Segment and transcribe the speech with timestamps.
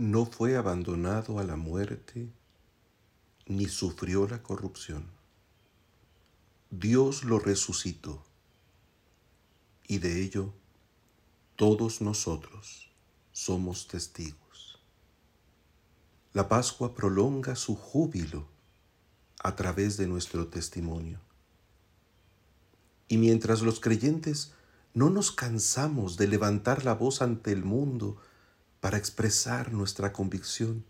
[0.00, 2.32] no fue abandonado a la muerte
[3.44, 5.04] ni sufrió la corrupción.
[6.70, 8.24] Dios lo resucitó
[9.86, 10.54] y de ello
[11.54, 12.90] todos nosotros
[13.32, 14.80] somos testigos.
[16.32, 18.46] La Pascua prolonga su júbilo
[19.42, 21.20] a través de nuestro testimonio.
[23.06, 24.54] Y mientras los creyentes
[24.94, 28.16] no nos cansamos de levantar la voz ante el mundo
[28.80, 30.84] para expresar nuestra convicción,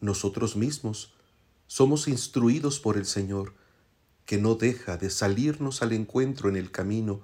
[0.00, 1.14] nosotros mismos
[1.66, 3.54] somos instruidos por el Señor,
[4.26, 7.22] que no deja de salirnos al encuentro en el camino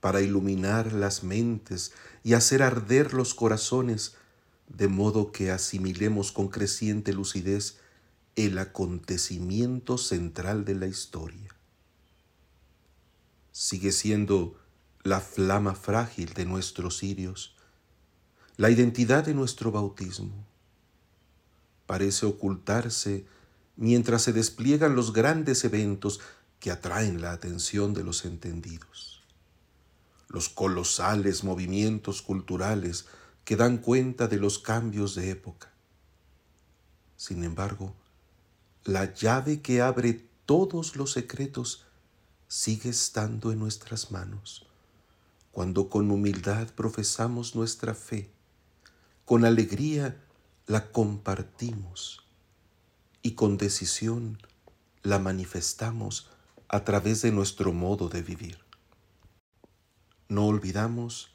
[0.00, 1.92] para iluminar las mentes
[2.24, 4.16] y hacer arder los corazones,
[4.68, 7.78] de modo que asimilemos con creciente lucidez
[8.34, 11.54] el acontecimiento central de la historia.
[13.52, 14.58] Sigue siendo
[15.02, 17.51] la flama frágil de nuestros cirios,
[18.56, 20.32] la identidad de nuestro bautismo.
[21.86, 23.26] Parece ocultarse
[23.76, 26.20] mientras se despliegan los grandes eventos
[26.60, 29.12] que atraen la atención de los entendidos
[30.32, 33.04] los colosales movimientos culturales
[33.44, 35.70] que dan cuenta de los cambios de época.
[37.16, 37.94] Sin embargo,
[38.84, 41.84] la llave que abre todos los secretos
[42.48, 44.66] sigue estando en nuestras manos
[45.52, 48.30] cuando con humildad profesamos nuestra fe,
[49.24, 50.20] con alegría
[50.66, 52.24] la compartimos
[53.22, 54.38] y con decisión
[55.02, 56.30] la manifestamos
[56.68, 58.58] a través de nuestro modo de vivir.
[60.28, 61.30] No olvidamos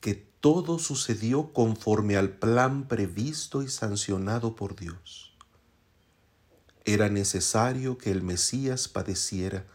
[0.00, 5.34] que todo sucedió conforme al plan previsto y sancionado por Dios.
[6.84, 9.66] Era necesario que el Mesías padeciera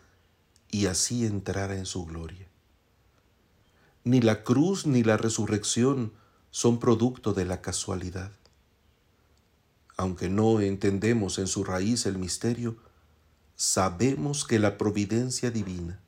[0.69, 2.47] y así entrara en su gloria.
[4.03, 6.11] Ni la cruz ni la resurrección
[6.57, 8.31] son producto de la casualidad.
[9.95, 12.77] Aunque no entendemos en su raíz el misterio,
[13.55, 15.99] sabemos que la providencia divina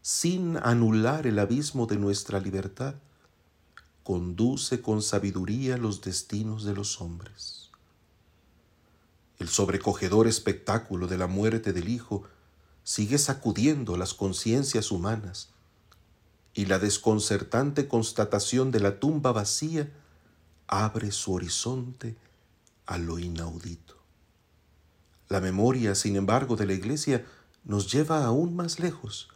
[0.00, 2.94] sin anular el abismo de nuestra libertad,
[4.04, 7.70] conduce con sabiduría los destinos de los hombres.
[9.40, 12.22] El sobrecogedor espectáculo de la muerte del Hijo
[12.84, 15.50] sigue sacudiendo las conciencias humanas
[16.54, 19.90] y la desconcertante constatación de la tumba vacía
[20.66, 22.16] abre su horizonte
[22.86, 23.96] a lo inaudito.
[25.28, 27.24] La memoria, sin embargo, de la Iglesia
[27.64, 29.28] nos lleva aún más lejos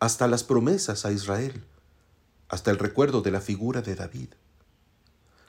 [0.00, 1.64] hasta las promesas a Israel,
[2.48, 4.28] hasta el recuerdo de la figura de David.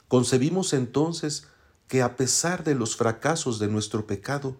[0.08, 1.46] Concebimos entonces
[1.88, 4.56] que a pesar de los fracasos de nuestro pecado,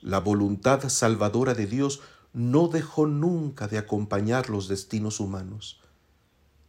[0.00, 2.00] la voluntad salvadora de Dios
[2.32, 5.80] no dejó nunca de acompañar los destinos humanos,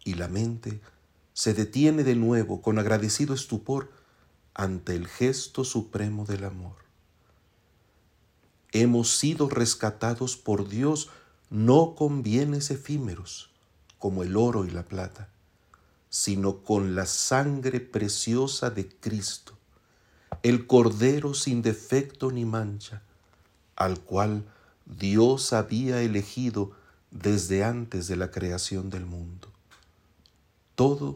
[0.04, 0.82] y la mente
[1.34, 3.92] se detiene de nuevo con agradecido estupor
[4.54, 6.76] ante el gesto supremo del amor.
[8.72, 11.10] Hemos sido rescatados por Dios
[11.50, 13.52] no con bienes efímeros
[14.00, 15.30] como el oro y la plata,
[16.10, 19.58] sino con la sangre preciosa de Cristo,
[20.42, 23.02] el Cordero sin defecto ni mancha,
[23.76, 24.44] al cual
[24.86, 26.72] Dios había elegido
[27.12, 29.52] desde antes de la creación del mundo.
[30.76, 31.16] Todo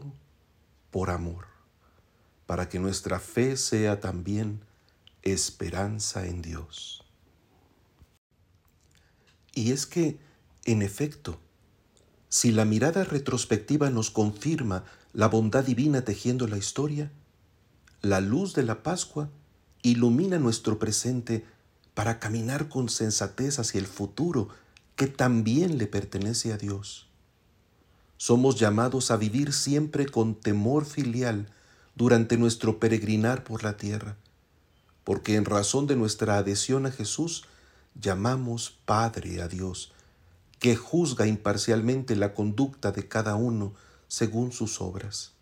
[0.90, 1.46] por amor,
[2.46, 4.60] para que nuestra fe sea también
[5.22, 7.04] esperanza en Dios.
[9.54, 10.18] Y es que
[10.64, 11.40] en efecto,
[12.28, 17.10] si la mirada retrospectiva nos confirma la bondad divina tejiendo la historia,
[18.02, 19.30] la luz de la Pascua
[19.82, 21.44] ilumina nuestro presente
[21.98, 24.50] para caminar con sensatez hacia el futuro
[24.94, 27.08] que también le pertenece a Dios.
[28.16, 31.48] Somos llamados a vivir siempre con temor filial
[31.96, 34.14] durante nuestro peregrinar por la tierra,
[35.02, 37.46] porque en razón de nuestra adhesión a Jesús
[38.00, 39.90] llamamos Padre a Dios,
[40.60, 43.74] que juzga imparcialmente la conducta de cada uno
[44.06, 45.32] según sus obras.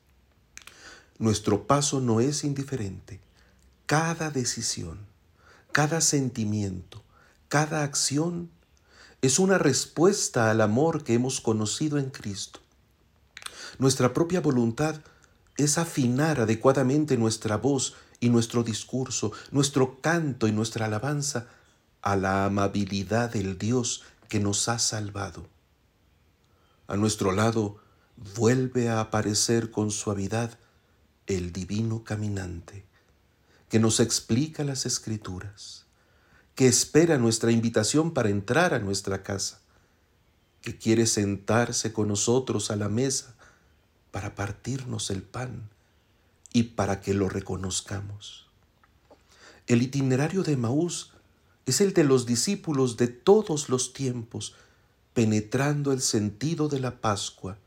[1.19, 3.20] Nuestro paso no es indiferente.
[3.85, 5.14] Cada decisión,
[5.76, 7.05] cada sentimiento,
[7.49, 8.49] cada acción
[9.20, 12.61] es una respuesta al amor que hemos conocido en Cristo.
[13.78, 15.02] Nuestra propia voluntad
[15.58, 21.46] es afinar adecuadamente nuestra voz y nuestro discurso, nuestro canto y nuestra alabanza
[22.00, 25.46] a la amabilidad del Dios que nos ha salvado.
[26.87, 27.76] A nuestro lado
[28.34, 30.58] vuelve a aparecer con suavidad
[31.26, 32.87] el divino caminante,
[33.69, 35.87] que nos explica las escrituras,
[36.55, 39.61] que espera nuestra invitación para entrar a nuestra casa,
[40.63, 43.37] que quiere sentarse con nosotros a la mesa
[44.11, 45.69] para partirnos el pan
[46.53, 48.47] y para que lo reconozcamos.
[49.67, 51.13] El itinerario de Maús
[51.67, 54.55] es el de los discípulos de todos los tiempos,
[55.13, 57.59] penetrando el sentido de la Pascua,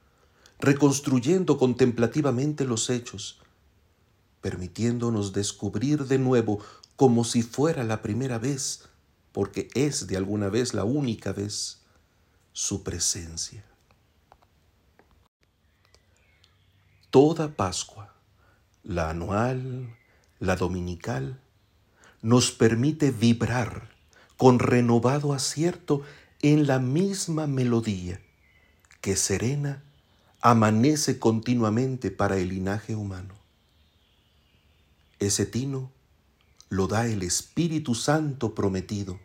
[0.59, 3.39] reconstruyendo contemplativamente los hechos,
[4.41, 6.59] permitiéndonos descubrir de nuevo
[6.95, 8.89] como si fuera la primera vez,
[9.31, 11.81] porque es de alguna vez la única vez,
[12.51, 13.63] su presencia.
[17.09, 18.13] Toda Pascua,
[18.83, 19.95] la anual,
[20.39, 21.39] la dominical,
[22.21, 23.89] nos permite vibrar
[24.37, 26.03] con renovado acierto
[26.41, 28.21] en la misma melodía
[29.01, 29.83] que serena
[30.41, 33.38] amanece continuamente para el linaje humano.
[35.19, 35.91] Ese tino
[36.69, 39.19] lo da el Espíritu Santo prometido,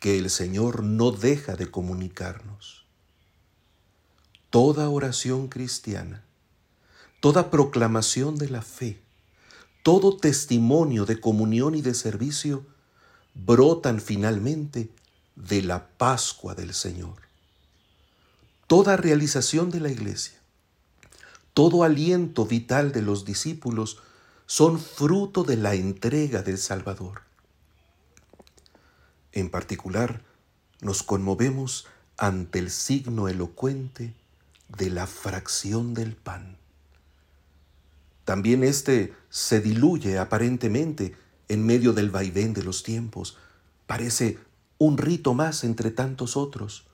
[0.00, 2.84] que el Señor no deja de comunicarnos.
[4.50, 6.24] Toda oración cristiana,
[7.20, 9.00] toda proclamación de la fe,
[9.82, 12.64] todo testimonio de comunión y de servicio
[13.34, 14.90] brotan finalmente
[15.34, 17.16] de la Pascua del Señor.
[18.66, 20.38] Toda realización de la iglesia,
[21.54, 23.98] todo aliento vital de los discípulos
[24.48, 27.20] son fruto de la entrega del Salvador.
[29.32, 30.22] En particular,
[30.80, 31.86] nos conmovemos
[32.16, 34.14] ante el signo elocuente
[34.78, 36.56] de la fracción del pan.
[38.24, 41.14] También éste se diluye aparentemente
[41.48, 43.36] en medio del vaivén de los tiempos.
[43.86, 44.38] Parece
[44.78, 46.86] un rito más entre tantos otros,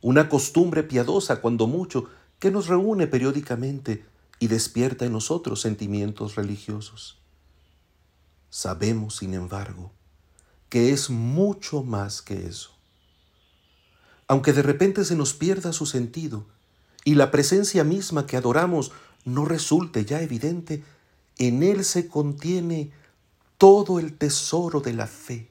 [0.00, 2.08] una costumbre piadosa cuando mucho
[2.38, 4.04] que nos reúne periódicamente
[4.44, 7.16] y despierta en nosotros sentimientos religiosos.
[8.50, 9.90] Sabemos, sin embargo,
[10.68, 12.76] que es mucho más que eso.
[14.28, 16.44] Aunque de repente se nos pierda su sentido
[17.04, 18.92] y la presencia misma que adoramos
[19.24, 20.84] no resulte ya evidente,
[21.38, 22.90] en él se contiene
[23.56, 25.48] todo el tesoro de la fe,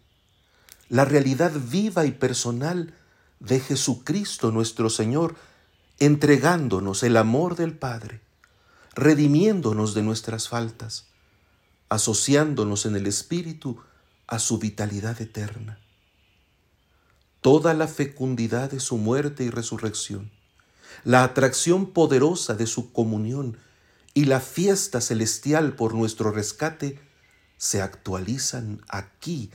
[0.87, 2.93] la realidad viva y personal
[3.39, 5.35] de Jesucristo nuestro Señor,
[5.97, 8.21] entregándonos el amor del Padre
[8.95, 11.07] redimiéndonos de nuestras faltas,
[11.89, 13.79] asociándonos en el Espíritu
[14.27, 15.79] a su vitalidad eterna.
[17.41, 20.31] Toda la fecundidad de su muerte y resurrección,
[21.03, 23.57] la atracción poderosa de su comunión
[24.13, 26.99] y la fiesta celestial por nuestro rescate
[27.57, 29.49] se actualizan aquí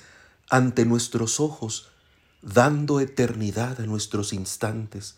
[0.51, 1.89] ante nuestros ojos,
[2.43, 5.17] dando eternidad a nuestros instantes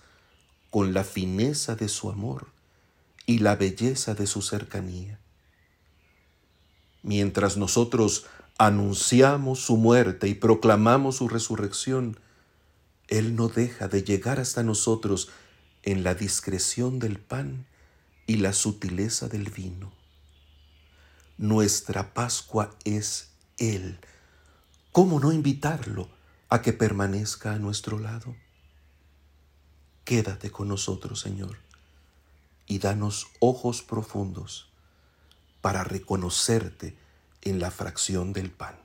[0.71, 2.49] con la fineza de su amor
[3.31, 5.21] y la belleza de su cercanía.
[7.05, 8.27] Mientras nosotros
[8.59, 12.19] anunciamos su muerte y proclamamos su resurrección,
[13.07, 15.29] Él no deja de llegar hasta nosotros
[15.85, 17.69] en la discreción del pan
[18.27, 19.93] y la sutileza del vino.
[21.39, 24.01] Nuestra Pascua es Él.
[24.91, 26.09] ¿Cómo no invitarlo
[26.49, 28.35] a que permanezca a nuestro lado?
[30.03, 31.70] Quédate con nosotros, Señor
[32.71, 34.71] y danos ojos profundos
[35.61, 36.97] para reconocerte
[37.43, 38.77] en la fracción del pan.